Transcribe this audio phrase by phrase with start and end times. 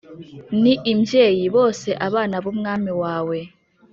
[0.61, 3.37] ni imbyeyi bose abana b’umwami wawe